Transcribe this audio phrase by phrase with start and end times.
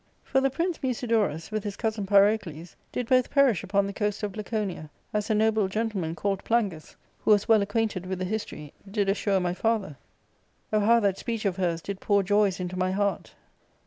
[0.23, 4.35] For the Prince Musidorus, with his cousin Pyrocles, did both perish upon the coast of
[4.35, 9.09] LaconiaT, as a noble gentleman, called Plangus, who was well acquainted with the history, did
[9.09, 9.97] assure my father.'
[10.73, 13.33] Oh, how that speech of hers did pour joys into my heart